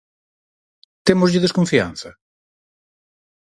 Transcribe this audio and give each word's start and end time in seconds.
Témoslle 1.07 1.41
desconfianza? 1.45 2.09